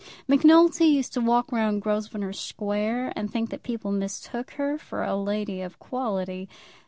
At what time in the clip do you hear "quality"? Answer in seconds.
5.77-6.49